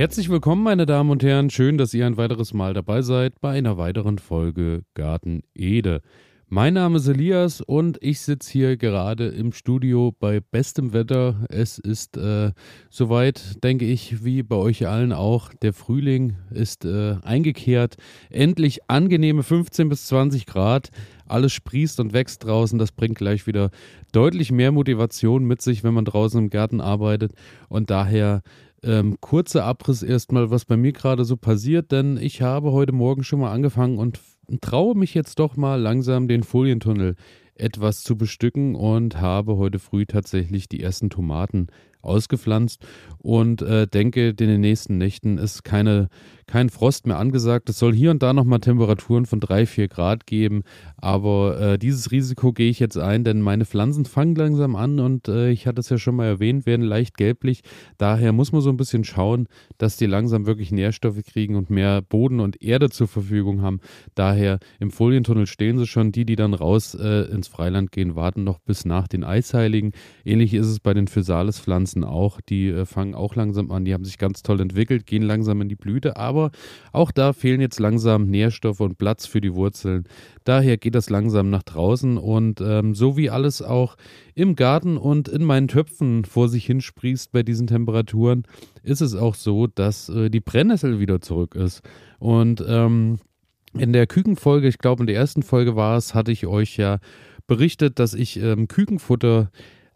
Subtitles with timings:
[0.00, 1.50] Herzlich willkommen, meine Damen und Herren.
[1.50, 6.00] Schön, dass ihr ein weiteres Mal dabei seid bei einer weiteren Folge Garten Ede.
[6.48, 11.44] Mein Name ist Elias und ich sitze hier gerade im Studio bei bestem Wetter.
[11.50, 12.52] Es ist äh,
[12.88, 15.52] soweit, denke ich, wie bei euch allen auch.
[15.60, 17.96] Der Frühling ist äh, eingekehrt.
[18.30, 20.88] Endlich angenehme 15 bis 20 Grad.
[21.26, 22.78] Alles sprießt und wächst draußen.
[22.78, 23.70] Das bringt gleich wieder
[24.10, 27.32] deutlich mehr Motivation mit sich, wenn man draußen im Garten arbeitet.
[27.68, 28.42] Und daher
[28.82, 33.24] ähm, kurzer Abriss erstmal, was bei mir gerade so passiert, denn ich habe heute Morgen
[33.24, 34.20] schon mal angefangen und
[34.60, 37.16] traue mich jetzt doch mal langsam den Folientunnel
[37.60, 41.68] etwas zu bestücken und habe heute früh tatsächlich die ersten Tomaten
[42.02, 42.86] ausgepflanzt
[43.18, 46.08] und äh, denke, in den nächsten Nächten ist keine
[46.50, 47.68] kein Frost mehr angesagt.
[47.70, 50.62] Es soll hier und da nochmal Temperaturen von 3, 4 Grad geben,
[50.96, 55.28] aber äh, dieses Risiko gehe ich jetzt ein, denn meine Pflanzen fangen langsam an und
[55.28, 57.62] äh, ich hatte es ja schon mal erwähnt, werden leicht gelblich.
[57.98, 59.46] Daher muss man so ein bisschen schauen,
[59.78, 63.80] dass die langsam wirklich Nährstoffe kriegen und mehr Boden und Erde zur Verfügung haben.
[64.16, 66.10] Daher im Folientunnel stehen sie schon.
[66.10, 69.92] Die, die dann raus äh, ins Freiland gehen, warten noch bis nach den Eisheiligen.
[70.24, 72.40] Ähnlich ist es bei den Physalis-Pflanzen auch.
[72.40, 73.84] Die äh, fangen auch langsam an.
[73.84, 76.50] Die haben sich ganz toll entwickelt, gehen langsam in die Blüte, aber
[76.92, 80.04] auch da fehlen jetzt langsam Nährstoffe und Platz für die Wurzeln.
[80.44, 83.96] Daher geht das langsam nach draußen und ähm, so wie alles auch
[84.34, 88.44] im Garten und in meinen Töpfen vor sich hinsprießt bei diesen Temperaturen,
[88.82, 91.82] ist es auch so, dass äh, die Brennnessel wieder zurück ist.
[92.18, 93.18] Und ähm,
[93.74, 96.98] in der Kükenfolge, ich glaube in der ersten Folge war es, hatte ich euch ja
[97.50, 99.50] berichtet, dass ich ähm, Kükenfutter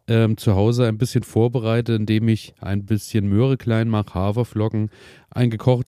[0.09, 4.91] ähm, zu Hause ein bisschen vorbereite, indem ich ein bisschen Möhre klein mache, Haferflocken,
[5.31, 5.87] eingekocht.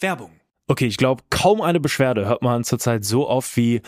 [0.00, 0.32] Werbung.
[0.66, 3.82] Okay, ich glaube, kaum eine Beschwerde hört man zurzeit so oft wie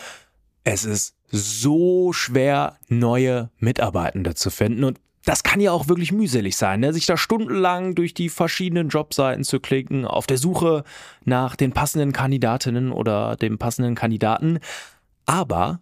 [0.63, 4.85] es ist so schwer, neue Mitarbeitende zu finden.
[4.85, 6.93] Und das kann ja auch wirklich mühselig sein, ne?
[6.93, 10.85] sich da stundenlang durch die verschiedenen Jobseiten zu klicken, auf der Suche
[11.25, 14.59] nach den passenden Kandidatinnen oder dem passenden Kandidaten.
[15.25, 15.81] Aber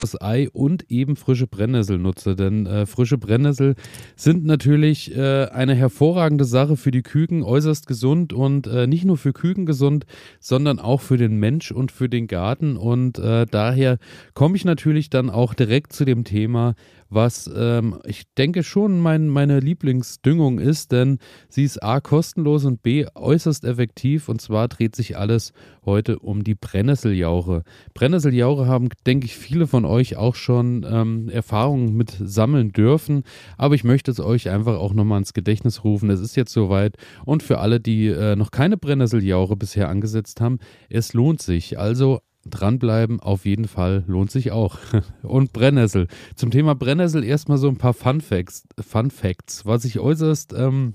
[0.00, 2.36] das Ei und eben frische Brennnessel nutze.
[2.36, 3.74] Denn äh, frische Brennnessel
[4.16, 9.16] sind natürlich äh, eine hervorragende Sache für die Küken, äußerst gesund und äh, nicht nur
[9.16, 10.06] für Küken gesund,
[10.40, 12.76] sondern auch für den Mensch und für den Garten.
[12.76, 13.98] Und äh, daher
[14.34, 16.74] komme ich natürlich dann auch direkt zu dem Thema,
[17.10, 22.82] was ähm, ich denke schon mein, meine Lieblingsdüngung ist, denn sie ist A kostenlos und
[22.82, 25.52] B äußerst effektiv und zwar dreht sich alles
[25.84, 27.64] heute um die Brennnesseljauche.
[27.94, 33.24] Brennnesseljauche haben, denke ich, viele von euch auch schon ähm, Erfahrungen mit sammeln dürfen,
[33.58, 36.10] aber ich möchte es euch einfach auch nochmal ins Gedächtnis rufen.
[36.10, 40.58] Es ist jetzt soweit und für alle, die äh, noch keine Brennnesseljauche bisher angesetzt haben,
[40.88, 41.78] es lohnt sich.
[41.78, 44.78] Also dranbleiben, auf jeden Fall lohnt sich auch.
[45.22, 46.08] Und Brennnessel.
[46.36, 48.66] Zum Thema Brennnessel erstmal so ein paar Fun Facts.
[48.80, 49.66] Fun Facts.
[49.66, 50.94] Was ich äußerst ähm,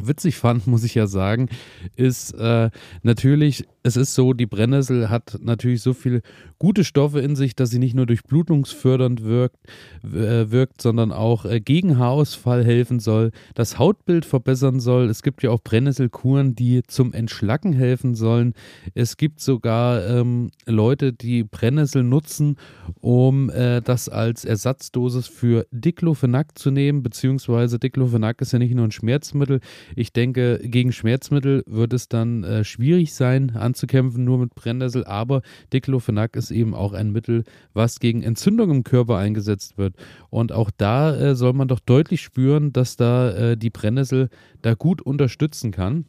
[0.00, 1.48] witzig fand, muss ich ja sagen,
[1.96, 2.70] ist äh,
[3.02, 6.22] natürlich es ist so, die Brennnessel hat natürlich so viele
[6.58, 9.58] gute Stoffe in sich, dass sie nicht nur durchblutungsfördernd wirkt,
[10.02, 15.08] äh, wirkt sondern auch äh, gegen Haarausfall helfen soll, das Hautbild verbessern soll.
[15.08, 18.54] Es gibt ja auch Brennnesselkuren, die zum Entschlacken helfen sollen.
[18.94, 22.56] Es gibt sogar ähm, Leute, die Brennnessel nutzen,
[23.00, 28.84] um äh, das als Ersatzdosis für Diclofenac zu nehmen, beziehungsweise Diclofenac ist ja nicht nur
[28.84, 29.60] ein Schmerzmittel.
[29.94, 35.04] Ich denke, gegen Schmerzmittel wird es dann äh, schwierig sein, an anzukämpfen, nur mit Brennnessel.
[35.04, 37.44] Aber Diclofenac ist eben auch ein Mittel,
[37.74, 39.94] was gegen Entzündung im Körper eingesetzt wird.
[40.30, 44.30] Und auch da äh, soll man doch deutlich spüren, dass da äh, die Brennnessel
[44.62, 46.06] da gut unterstützen kann.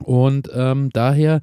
[0.00, 1.40] Und ähm, daher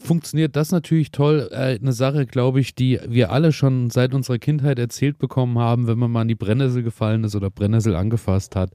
[0.00, 1.48] funktioniert das natürlich toll.
[1.50, 5.86] Äh, eine Sache, glaube ich, die wir alle schon seit unserer Kindheit erzählt bekommen haben,
[5.86, 8.70] wenn man mal an die Brennnessel gefallen ist oder Brennnessel angefasst hat.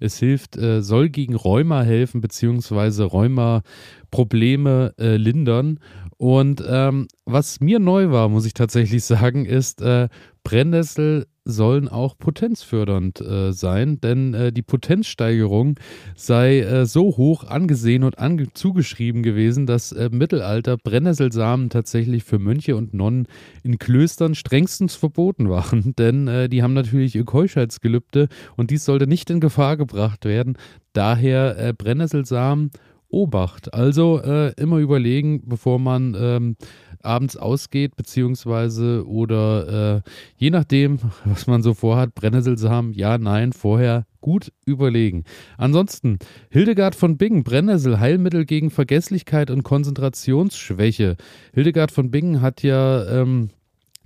[0.00, 5.80] Es hilft, äh, soll gegen Rheuma helfen, beziehungsweise Rheuma-Probleme äh, lindern.
[6.18, 10.08] Und ähm, was mir neu war, muss ich tatsächlich sagen, ist, äh,
[10.42, 15.78] Brennnessel sollen auch potenzfördernd äh, sein, denn äh, die Potenzsteigerung
[16.16, 22.38] sei äh, so hoch angesehen und ange zugeschrieben gewesen, dass im Mittelalter Brennnesselsamen tatsächlich für
[22.38, 23.28] Mönche und Nonnen
[23.62, 29.06] in Klöstern strengstens verboten waren, denn äh, die haben natürlich ihr Keuschheitsgelübde und dies sollte
[29.06, 30.58] nicht in Gefahr gebracht werden.
[30.92, 32.70] Daher äh, Brennnesselsamen
[33.08, 33.72] Obacht.
[33.72, 36.56] Also äh, immer überlegen, bevor man ähm,
[37.02, 44.06] abends ausgeht, beziehungsweise oder äh, je nachdem, was man so vorhat, Brennnesselsamen, ja, nein, vorher
[44.20, 45.24] gut überlegen.
[45.56, 46.18] Ansonsten,
[46.50, 51.16] Hildegard von Bingen, Brennnessel, Heilmittel gegen Vergesslichkeit und Konzentrationsschwäche.
[51.54, 53.50] Hildegard von Bingen hat ja ähm,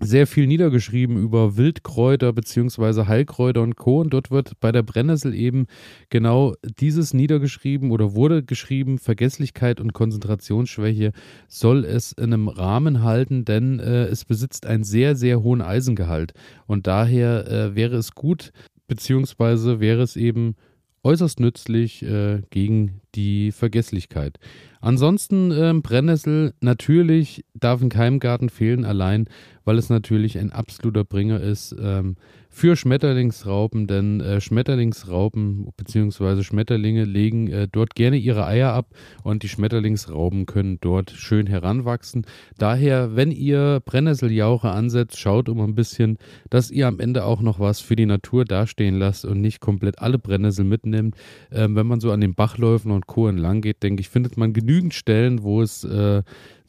[0.02, 4.00] sehr viel niedergeschrieben über Wildkräuter beziehungsweise Heilkräuter und Co.
[4.00, 5.66] Und dort wird bei der Brennnessel eben
[6.10, 11.12] genau dieses niedergeschrieben oder wurde geschrieben, Vergesslichkeit und Konzentrationsschwäche
[11.48, 16.34] soll es in einem Rahmen halten, denn äh, es besitzt einen sehr, sehr hohen Eisengehalt.
[16.66, 18.52] Und daher äh, wäre es gut,
[18.88, 20.56] beziehungsweise wäre es eben
[21.04, 24.38] äußerst nützlich äh, gegen die Vergesslichkeit.
[24.80, 29.28] Ansonsten äh, Brennnessel natürlich darf in keinem Garten fehlen, allein
[29.64, 32.16] weil es natürlich ein absoluter Bringer ist ähm,
[32.54, 36.42] für Schmetterlingsraupen, denn äh, Schmetterlingsraupen bzw.
[36.42, 38.90] Schmetterlinge legen äh, dort gerne ihre Eier ab
[39.24, 42.26] und die Schmetterlingsraupen können dort schön heranwachsen.
[42.58, 46.18] Daher, wenn ihr Brennnesseljauche ansetzt, schaut um ein bisschen,
[46.50, 49.98] dass ihr am Ende auch noch was für die Natur dastehen lasst und nicht komplett
[50.00, 51.16] alle Brennnessel mitnimmt.
[51.50, 53.28] Ähm, wenn man so an den Bachläufen und Co.
[53.28, 56.22] entlang geht, denke ich, findet man genügend Stellen, wo es äh,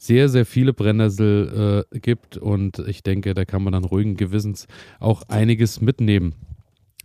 [0.04, 4.66] sehr, sehr viele Brennnessel äh, gibt und ich denke, da kann man dann ruhigen Gewissens
[5.00, 6.34] auch einiges mitnehmen.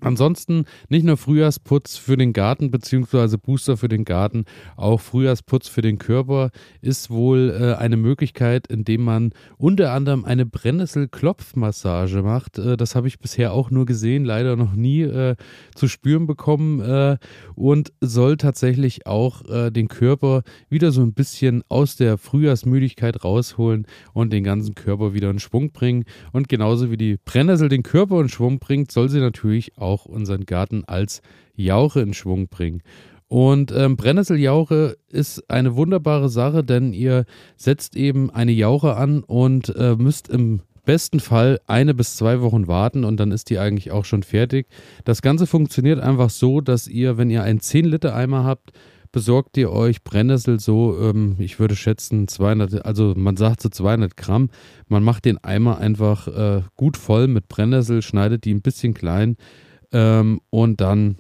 [0.02, 4.46] Ansonsten nicht nur Frühjahrsputz für den Garten beziehungsweise Booster für den Garten,
[4.78, 6.52] auch Frühjahrsputz für den Körper
[6.82, 12.58] ist wohl äh, eine Möglichkeit, indem man unter anderem eine Brennnessel-Klopfmassage macht.
[12.58, 15.36] Äh, das habe ich bisher auch nur gesehen, leider noch nie äh,
[15.76, 17.18] zu spüren bekommen äh,
[17.56, 23.86] und soll tatsächlich auch äh, den Körper wieder so ein bisschen aus der Frühjahrsmüdigkeit rausholen
[24.14, 26.06] und den ganzen Körper wieder in Schwung bringen.
[26.32, 30.06] Und genauso wie die Brennnessel den Körper in Schwung bringt, soll sie natürlich auch auch
[30.06, 31.22] unseren Garten als
[31.56, 32.82] Jauche in Schwung bringen.
[33.28, 37.26] Und ähm, Brennnesseljauche ist eine wunderbare Sache, denn ihr
[37.58, 42.68] setzt eben eine Jauche an und äh, müsst im besten Fall eine bis zwei Wochen
[42.68, 44.68] warten und dann ist die eigentlich auch schon fertig.
[45.06, 48.72] Das Ganze funktioniert einfach so, dass ihr, wenn ihr einen 10 Liter Eimer habt,
[49.12, 54.18] besorgt ihr euch Brennnessel so, ähm, ich würde schätzen 200, also man sagt so 200
[54.18, 54.50] Gramm.
[54.88, 59.38] Man macht den Eimer einfach äh, gut voll mit Brennnessel, schneidet die ein bisschen klein
[59.92, 61.18] ähm, und dann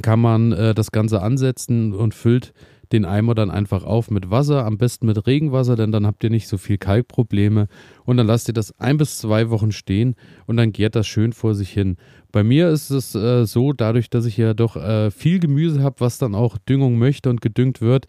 [0.00, 2.54] kann man äh, das Ganze ansetzen und füllt
[2.92, 6.30] den Eimer dann einfach auf mit Wasser, am besten mit Regenwasser, denn dann habt ihr
[6.30, 7.68] nicht so viel Kalkprobleme.
[8.04, 10.14] Und dann lasst ihr das ein bis zwei Wochen stehen
[10.46, 11.96] und dann gärt das schön vor sich hin.
[12.32, 15.96] Bei mir ist es äh, so, dadurch, dass ich ja doch äh, viel Gemüse habe,
[16.00, 18.06] was dann auch Düngung möchte und gedüngt wird,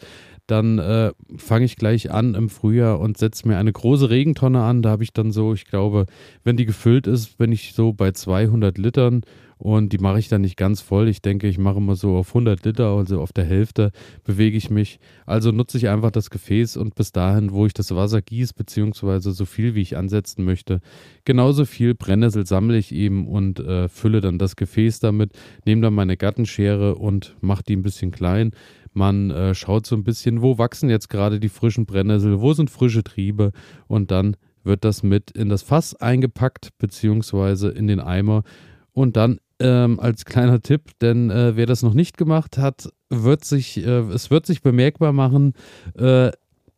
[0.47, 4.81] dann äh, fange ich gleich an im Frühjahr und setze mir eine große Regentonne an.
[4.81, 6.06] Da habe ich dann so, ich glaube,
[6.44, 9.21] wenn die gefüllt ist, bin ich so bei 200 Litern
[9.63, 11.07] und die mache ich dann nicht ganz voll.
[11.07, 13.94] Ich denke, ich mache immer so auf 100 Liter, also auf der Hälfte
[14.25, 15.00] bewege ich mich.
[15.25, 19.31] Also nutze ich einfach das Gefäß und bis dahin, wo ich das Wasser gieße, beziehungsweise
[19.31, 20.81] so viel, wie ich ansetzen möchte,
[21.24, 25.31] genauso viel Brennnessel sammle ich eben und äh, fülle dann das Gefäß damit,
[25.65, 28.51] nehme dann meine Gartenschere und mache die ein bisschen klein.
[28.92, 32.69] Man äh, schaut so ein bisschen, wo wachsen jetzt gerade die frischen Brennnessel, wo sind
[32.69, 33.54] frische Triebe
[33.88, 38.43] und dann wird das mit in das Fass eingepackt, beziehungsweise in den Eimer
[38.93, 43.45] und dann ähm, als kleiner Tipp, denn äh, wer das noch nicht gemacht hat, wird
[43.45, 45.53] sich, äh, es wird sich bemerkbar machen,
[45.98, 46.31] äh,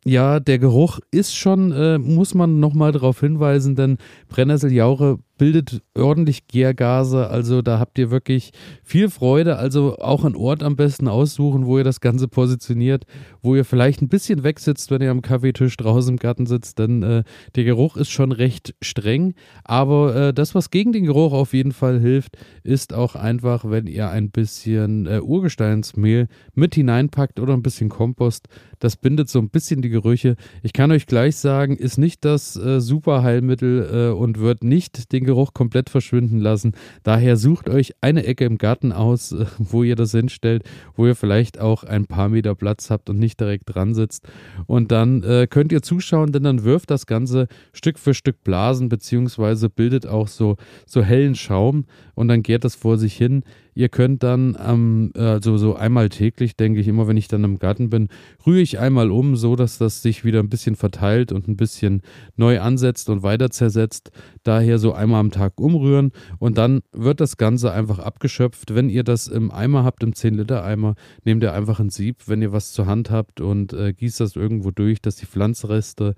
[0.04, 6.48] ja, der Geruch ist schon, äh, muss man nochmal darauf hinweisen, denn Brennnesseljauche bildet ordentlich
[6.48, 8.52] Gärgase, also da habt ihr wirklich
[8.82, 9.56] viel Freude.
[9.56, 13.04] Also auch einen Ort am besten aussuchen, wo ihr das Ganze positioniert,
[13.42, 17.02] wo ihr vielleicht ein bisschen wegsitzt, wenn ihr am Kaffeetisch draußen im Garten sitzt, denn
[17.02, 17.24] äh,
[17.54, 19.34] der Geruch ist schon recht streng.
[19.64, 23.86] Aber äh, das, was gegen den Geruch auf jeden Fall hilft, ist auch einfach, wenn
[23.86, 28.48] ihr ein bisschen äh, Urgesteinsmehl mit hineinpackt oder ein bisschen Kompost.
[28.78, 30.36] Das bindet so ein bisschen die Gerüche.
[30.62, 35.25] Ich kann euch gleich sagen, ist nicht das äh, Superheilmittel äh, und wird nicht den
[35.26, 36.72] Geruch komplett verschwinden lassen.
[37.02, 40.62] Daher sucht euch eine Ecke im Garten aus, äh, wo ihr das hinstellt,
[40.94, 44.26] wo ihr vielleicht auch ein paar Meter Platz habt und nicht direkt dran sitzt.
[44.66, 48.88] Und dann äh, könnt ihr zuschauen, denn dann wirft das Ganze Stück für Stück Blasen,
[48.88, 50.56] beziehungsweise bildet auch so,
[50.86, 53.42] so hellen Schaum und dann gärt das vor sich hin.
[53.76, 57.58] Ihr könnt dann ähm, also so einmal täglich, denke ich, immer wenn ich dann im
[57.58, 58.08] Garten bin,
[58.46, 62.00] rühre ich einmal um, so dass das sich wieder ein bisschen verteilt und ein bisschen
[62.36, 64.12] neu ansetzt und weiter zersetzt.
[64.44, 68.74] Daher so einmal am Tag umrühren und dann wird das Ganze einfach abgeschöpft.
[68.74, 72.52] Wenn ihr das im Eimer habt, im 10-Liter-Eimer, nehmt ihr einfach ein Sieb, wenn ihr
[72.52, 76.14] was zur Hand habt und äh, gießt das irgendwo durch, dass die Pflanzreste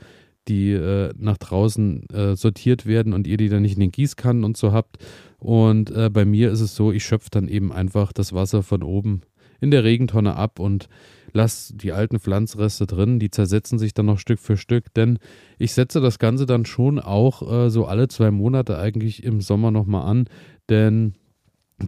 [0.49, 4.45] die äh, nach draußen äh, sortiert werden und ihr die dann nicht in den Gießkannen
[4.45, 4.99] und so habt.
[5.39, 8.83] Und äh, bei mir ist es so, ich schöpfe dann eben einfach das Wasser von
[8.83, 9.23] oben
[9.61, 10.89] in der Regentonne ab und
[11.33, 15.19] lasse die alten Pflanzreste drin, die zersetzen sich dann noch Stück für Stück, denn
[15.59, 19.71] ich setze das Ganze dann schon auch äh, so alle zwei Monate eigentlich im Sommer
[19.71, 20.29] nochmal an,
[20.69, 21.15] denn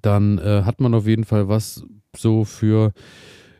[0.02, 1.84] dann äh, hat man auf jeden Fall was
[2.16, 2.92] so für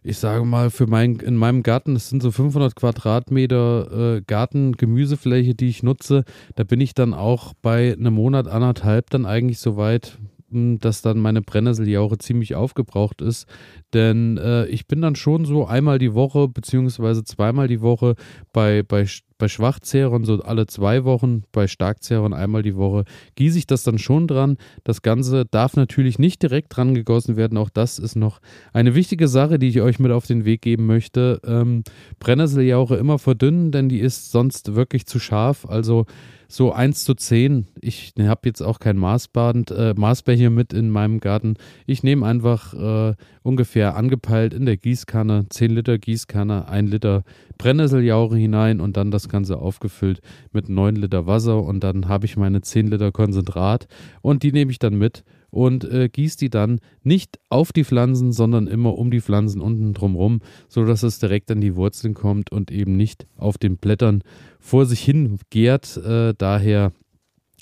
[0.03, 5.55] ich sage mal, für mein, in meinem Garten, das sind so 500 Quadratmeter äh, Garten-Gemüsefläche,
[5.55, 6.25] die ich nutze.
[6.55, 10.19] Da bin ich dann auch bei einem Monat, anderthalb dann eigentlich so weit,
[10.51, 13.47] hm, dass dann meine Brennnesseljauche ziemlich aufgebraucht ist.
[13.93, 18.15] Denn äh, ich bin dann schon so einmal die Woche, beziehungsweise zweimal die Woche
[18.53, 19.07] bei, bei
[19.41, 23.05] bei Schwachzehrern so alle zwei Wochen, bei Starkzehrern einmal die Woche,
[23.35, 24.57] gieße ich das dann schon dran.
[24.85, 27.59] Das Ganze darf natürlich nicht direkt dran gegossen werden.
[27.59, 28.41] Auch das ist noch
[28.73, 31.41] eine wichtige Sache, die ich euch mit auf den Weg geben möchte.
[31.45, 31.83] Ähm,
[32.21, 35.67] Brennnesseljauche immer verdünnen, denn die ist sonst wirklich zu scharf.
[35.67, 36.07] Also
[36.51, 37.69] so 1 zu 10.
[37.81, 41.55] Ich habe jetzt auch kein Maßband, äh, Maßbär hier mit in meinem Garten.
[41.87, 47.23] Ich nehme einfach äh, ungefähr angepeilt in der Gießkanne, 10 Liter Gießkanne, 1 Liter
[47.57, 50.21] Brennnesseljauche hinein und dann das Ganze aufgefüllt
[50.53, 53.87] mit 9 Liter Wasser und dann habe ich meine 10 Liter Konzentrat
[54.21, 58.33] und die nehme ich dann mit und äh, gießt die dann nicht auf die Pflanzen,
[58.33, 62.71] sondern immer um die Pflanzen unten drumherum, sodass es direkt an die Wurzeln kommt und
[62.71, 64.23] eben nicht auf den Blättern
[64.59, 65.97] vor sich hin gärt.
[65.97, 66.93] Äh, daher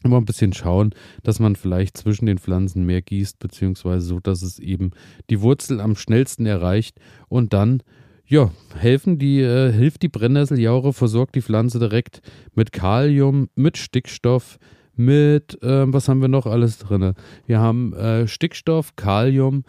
[0.04, 4.42] immer ein bisschen schauen, dass man vielleicht zwischen den Pflanzen mehr gießt, beziehungsweise so, dass
[4.42, 4.92] es eben
[5.30, 7.82] die Wurzel am schnellsten erreicht und dann
[8.28, 12.20] ja, helfen die, äh, hilft die Brennnesseljaure, versorgt die Pflanze direkt
[12.54, 14.58] mit Kalium, mit Stickstoff,
[14.98, 17.14] mit, äh, was haben wir noch alles drin?
[17.46, 19.64] Wir haben äh, Stickstoff, Kalium,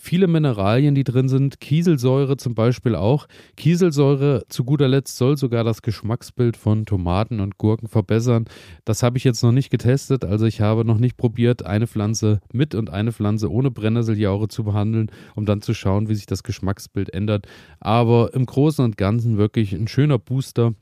[0.00, 3.26] viele Mineralien, die drin sind, Kieselsäure zum Beispiel auch.
[3.56, 8.46] Kieselsäure zu guter Letzt soll sogar das Geschmacksbild von Tomaten und Gurken verbessern.
[8.86, 12.40] Das habe ich jetzt noch nicht getestet, also ich habe noch nicht probiert, eine Pflanze
[12.50, 16.42] mit und eine Pflanze ohne Brennnesseljaure zu behandeln, um dann zu schauen, wie sich das
[16.42, 17.46] Geschmacksbild ändert.
[17.78, 20.72] Aber im Großen und Ganzen wirklich ein schöner Booster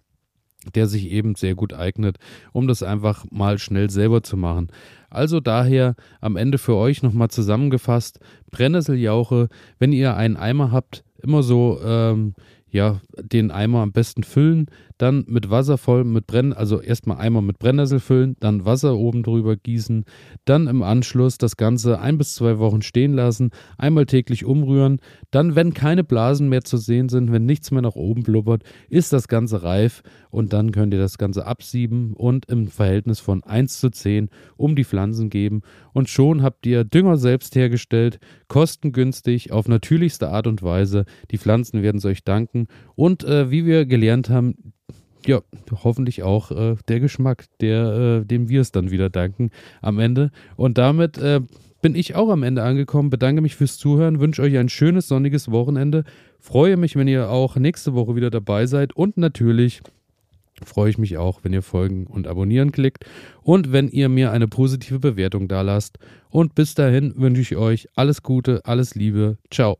[0.70, 2.18] der sich eben sehr gut eignet,
[2.52, 4.68] um das einfach mal schnell selber zu machen.
[5.10, 8.20] Also daher am Ende für euch nochmal zusammengefasst,
[8.50, 9.48] Brennnesseljauche,
[9.78, 12.34] wenn ihr einen Eimer habt, immer so ähm,
[12.70, 14.66] ja, den Eimer am besten füllen,
[14.98, 19.22] dann mit Wasser voll, mit Brenn, also erstmal Eimer mit Brennnessel füllen, dann Wasser oben
[19.22, 20.04] drüber gießen,
[20.44, 25.00] dann im Anschluss das Ganze ein bis zwei Wochen stehen lassen, einmal täglich umrühren,
[25.30, 29.12] dann, wenn keine Blasen mehr zu sehen sind, wenn nichts mehr nach oben blubbert, ist
[29.12, 33.80] das Ganze reif und dann könnt ihr das Ganze absieben und im Verhältnis von 1
[33.80, 35.62] zu 10 um die Pflanzen geben.
[35.92, 41.04] Und schon habt ihr Dünger selbst hergestellt, kostengünstig, auf natürlichste Art und Weise.
[41.30, 42.66] Die Pflanzen werden es euch danken.
[42.94, 44.74] Und äh, wie wir gelernt haben,
[45.26, 45.40] ja,
[45.84, 49.50] hoffentlich auch äh, der Geschmack, der, äh, dem wir es dann wieder danken
[49.82, 50.30] am Ende.
[50.56, 51.40] Und damit äh,
[51.82, 53.10] bin ich auch am Ende angekommen.
[53.10, 56.04] Bedanke mich fürs Zuhören, wünsche euch ein schönes sonniges Wochenende.
[56.40, 59.82] Freue mich, wenn ihr auch nächste Woche wieder dabei seid und natürlich
[60.64, 63.04] freue ich mich auch, wenn ihr folgen und abonnieren klickt
[63.42, 65.98] und wenn ihr mir eine positive Bewertung da lasst.
[66.30, 69.38] Und bis dahin wünsche ich euch alles Gute, alles Liebe.
[69.50, 69.78] Ciao.